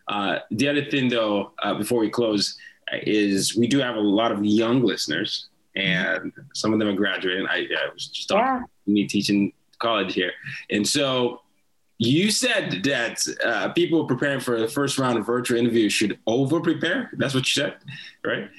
[0.08, 2.56] Uh, the other thing, though, uh, before we close,
[2.92, 7.46] is we do have a lot of young listeners, and some of them are graduating.
[7.46, 8.92] I, I was just talking yeah.
[8.92, 10.32] me teaching college here,
[10.70, 11.40] and so
[11.98, 16.60] you said that uh, people preparing for the first round of virtual interviews should over
[16.60, 17.10] prepare.
[17.14, 17.76] That's what you said,
[18.24, 18.50] right?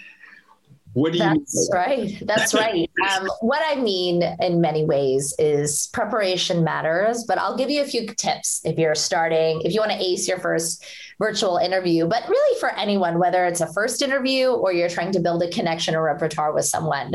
[0.95, 2.17] What do you That's right.
[2.21, 2.89] That's right.
[3.05, 7.85] Um, what I mean in many ways is preparation matters, but I'll give you a
[7.85, 10.83] few tips if you're starting, if you want to ace your first
[11.19, 15.19] virtual interview, but really for anyone, whether it's a first interview or you're trying to
[15.19, 17.13] build a connection or repertoire with someone.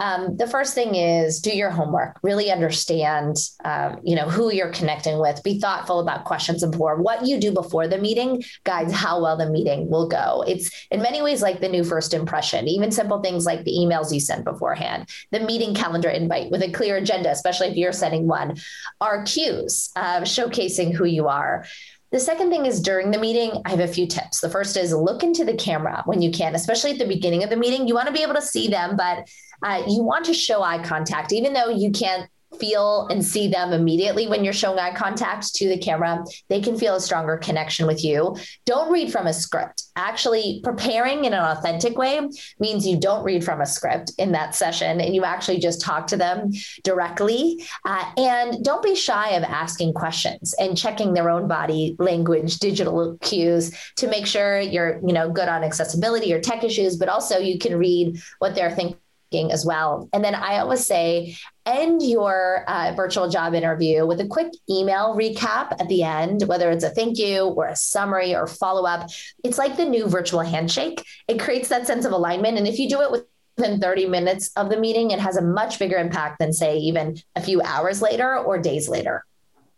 [0.00, 2.18] Um, the first thing is do your homework.
[2.22, 5.42] Really understand, um, you know, who you're connecting with.
[5.42, 9.36] Be thoughtful about questions and before what you do before the meeting guides how well
[9.36, 10.44] the meeting will go.
[10.46, 12.66] It's in many ways like the new first impression.
[12.66, 16.72] Even simple things like the emails you send beforehand, the meeting calendar invite with a
[16.72, 18.56] clear agenda, especially if you're sending one,
[19.00, 21.64] are cues showcasing who you are.
[22.10, 24.40] The second thing is during the meeting, I have a few tips.
[24.40, 27.50] The first is look into the camera when you can, especially at the beginning of
[27.50, 27.88] the meeting.
[27.88, 29.28] You want to be able to see them, but
[29.64, 33.72] uh, you want to show eye contact, even though you can't feel and see them
[33.72, 36.24] immediately when you're showing eye contact to the camera.
[36.48, 38.36] They can feel a stronger connection with you.
[38.64, 39.84] Don't read from a script.
[39.96, 42.20] Actually, preparing in an authentic way
[42.58, 46.06] means you don't read from a script in that session and you actually just talk
[46.08, 46.50] to them
[46.82, 47.64] directly.
[47.84, 53.16] Uh, and don't be shy of asking questions and checking their own body language, digital
[53.20, 57.38] cues to make sure you're, you know, good on accessibility or tech issues, but also
[57.38, 58.98] you can read what they're thinking
[59.42, 60.08] as well.
[60.12, 65.16] And then I always say, end your uh, virtual job interview with a quick email
[65.16, 69.10] recap at the end, whether it's a thank you or a summary or follow up.
[69.42, 71.04] It's like the new virtual handshake.
[71.28, 72.58] It creates that sense of alignment.
[72.58, 73.26] And if you do it with
[73.56, 77.16] within 30 minutes of the meeting, it has a much bigger impact than, say, even
[77.36, 79.24] a few hours later or days later.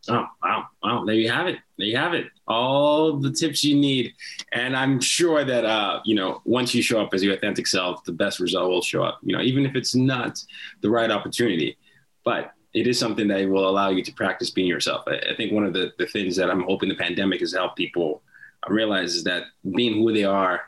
[0.08, 0.66] Oh, wow.
[0.82, 1.04] Wow.
[1.04, 1.58] There you have it.
[1.78, 2.26] There you have it.
[2.48, 4.14] All the tips you need.
[4.52, 8.04] And I'm sure that, uh, you know, once you show up as your authentic self,
[8.04, 10.42] the best result will show up, you know, even if it's not
[10.80, 11.76] the right opportunity.
[12.24, 15.04] But it is something that will allow you to practice being yourself.
[15.06, 17.76] I, I think one of the, the things that I'm hoping the pandemic has helped
[17.76, 18.22] people
[18.68, 19.44] realize is that
[19.74, 20.60] being who they are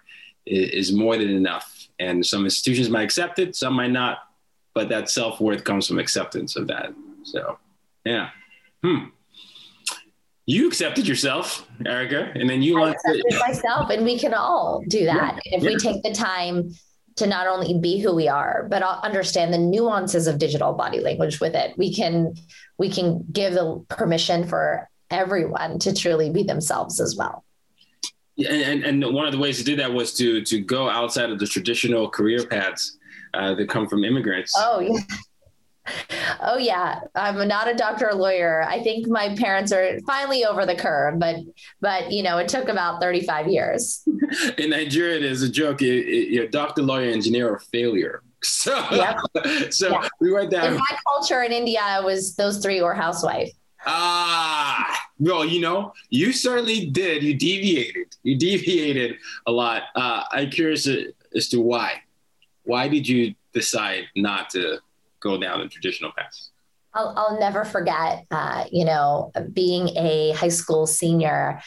[0.46, 1.88] is, is more than enough.
[2.00, 4.18] And some institutions might accept it, some might not.
[4.74, 6.92] But that self worth comes from acceptance of that.
[7.24, 7.58] So,
[8.04, 8.30] yeah.
[8.82, 9.06] Hmm
[10.48, 14.82] you accepted yourself, Erica, and then you I want accepted myself, and we can all
[14.88, 16.72] do that if we take the time
[17.16, 21.38] to not only be who we are, but understand the nuances of digital body language
[21.38, 21.76] with it.
[21.76, 22.32] We can
[22.78, 27.44] we can give the permission for everyone to truly be themselves as well.
[28.38, 31.38] And, and one of the ways to do that was to to go outside of
[31.38, 32.96] the traditional career paths
[33.34, 34.54] uh, that come from immigrants.
[34.56, 34.98] Oh yeah.
[36.40, 38.64] Oh yeah, I'm not a doctor or lawyer.
[38.66, 41.36] I think my parents are finally over the curve, but
[41.80, 44.02] but you know it took about 35 years.
[44.58, 45.80] In Nigeria, it is a joke.
[45.80, 48.22] You're doctor, lawyer, engineer, or failure.
[48.40, 49.18] So, yep.
[49.72, 50.08] so yeah.
[50.20, 50.66] we went down.
[50.66, 53.50] In my culture in India, was those three or housewife.
[53.84, 57.24] Ah, well, you know, you certainly did.
[57.24, 58.14] You deviated.
[58.22, 59.16] You deviated
[59.46, 59.84] a lot.
[59.96, 60.88] Uh, I'm curious
[61.34, 61.94] as to why.
[62.62, 64.78] Why did you decide not to
[65.20, 66.34] go down the traditional path?
[66.94, 71.60] I'll, I'll never forget, uh, you know, being a high school senior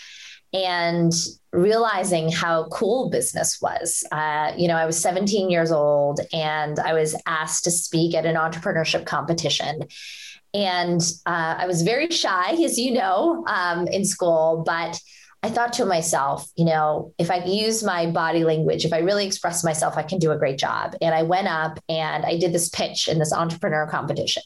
[0.54, 1.14] and
[1.54, 4.04] realizing how cool business was.
[4.12, 8.26] Uh, you know, I was 17 years old and I was asked to speak at
[8.26, 9.82] an entrepreneurship competition.
[10.54, 15.00] And uh, I was very shy, as you know, um, in school, but
[15.44, 19.26] I thought to myself, you know, if I use my body language, if I really
[19.26, 20.96] express myself, I can do a great job.
[21.02, 24.44] And I went up and I did this pitch in this entrepreneur competition.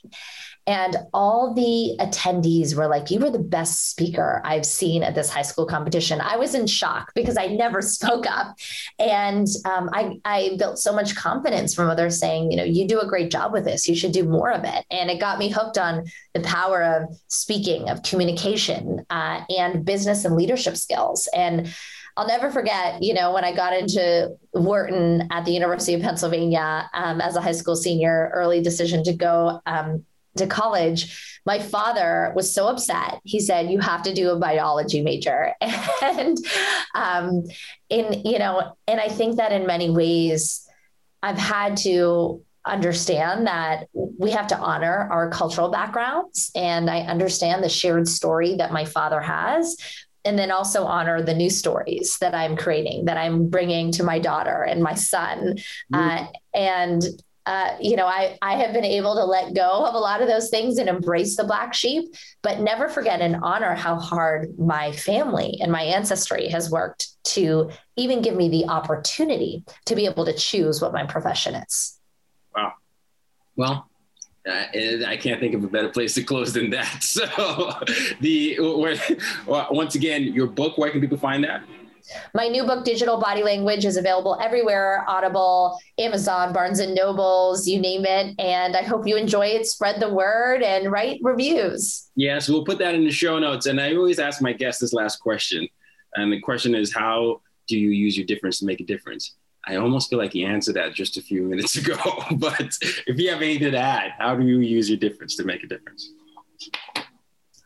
[0.68, 5.30] And all the attendees were like, You were the best speaker I've seen at this
[5.30, 6.20] high school competition.
[6.22, 8.58] I was in shock because I never spoke up.
[8.98, 13.00] And um, I, I built so much confidence from others saying, You know, you do
[13.00, 13.88] a great job with this.
[13.88, 14.86] You should do more of it.
[14.90, 20.26] And it got me hooked on the power of speaking, of communication, uh, and business
[20.26, 21.30] and leadership skills.
[21.36, 21.74] And
[22.18, 26.90] I'll never forget, you know, when I got into Wharton at the University of Pennsylvania
[26.94, 30.06] um, as a high school senior, early decision to go um,
[30.38, 33.20] to college, my father was so upset.
[33.24, 35.54] He said, "You have to do a biology major,"
[36.02, 36.38] and
[36.94, 37.44] um,
[37.90, 40.68] in you know, and I think that in many ways,
[41.22, 47.64] I've had to understand that we have to honor our cultural backgrounds, and I understand
[47.64, 49.78] the shared story that my father has.
[50.28, 54.18] And then also honor the new stories that I'm creating, that I'm bringing to my
[54.18, 55.58] daughter and my son.
[55.94, 55.96] Mm-hmm.
[55.96, 56.26] Uh,
[56.56, 57.04] and
[57.46, 60.28] uh, you know, I, I have been able to let go of a lot of
[60.28, 64.92] those things and embrace the black sheep, but never forget and honor how hard my
[64.92, 70.26] family and my ancestry has worked to even give me the opportunity to be able
[70.26, 72.00] to choose what my profession is.
[72.56, 72.74] Wow.
[73.56, 73.90] Well,
[74.48, 74.66] uh,
[75.08, 77.04] I can't think of a better place to close than that.
[77.04, 77.26] So,
[78.22, 78.98] the where,
[79.72, 80.78] once again, your book.
[80.78, 81.64] Where can people find that?
[82.34, 87.80] My new book, Digital Body Language, is available everywhere Audible, Amazon, Barnes and Nobles, you
[87.80, 88.36] name it.
[88.40, 89.66] And I hope you enjoy it.
[89.66, 92.10] Spread the word and write reviews.
[92.16, 93.66] Yes, we'll put that in the show notes.
[93.66, 95.68] And I always ask my guests this last question.
[96.16, 99.36] And the question is how do you use your difference to make a difference?
[99.68, 101.98] I almost feel like you answered that just a few minutes ago.
[102.38, 102.78] but
[103.08, 105.68] if you have anything to add, how do you use your difference to make a
[105.68, 106.12] difference?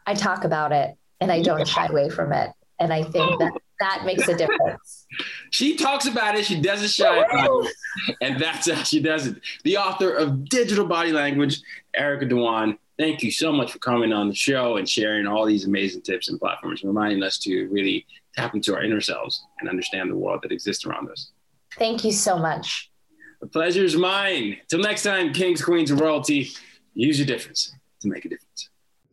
[0.05, 2.51] I talk about it and I don't shy away from it.
[2.79, 5.05] And I think that that makes a difference.
[5.51, 7.73] she talks about it, she doesn't shy about it,
[8.21, 9.37] and that's how she does it.
[9.63, 11.61] The author of Digital Body Language,
[11.93, 12.77] Erica Dhawan.
[12.97, 16.27] Thank you so much for coming on the show and sharing all these amazing tips
[16.27, 18.05] and platforms, reminding us to really
[18.35, 21.31] tap into our inner selves and understand the world that exists around us.
[21.77, 22.91] Thank you so much.
[23.39, 24.57] The pleasure is mine.
[24.69, 26.49] Till next time, kings, queens, and royalty,
[26.93, 28.48] use your difference to make a difference.